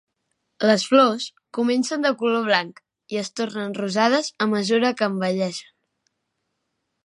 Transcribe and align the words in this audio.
Les 0.69 0.85
flors 0.91 1.27
comencen 1.57 2.07
de 2.07 2.13
color 2.23 2.47
blanc 2.49 2.81
i 3.17 3.21
es 3.23 3.31
tornen 3.41 3.77
rosades 3.83 4.33
a 4.47 4.51
mesura 4.57 4.95
que 5.03 5.11
envelleixen. 5.13 5.73